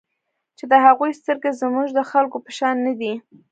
[0.57, 3.13] چې د هغوی سترګې زموږ د خلکو په شان نه دي.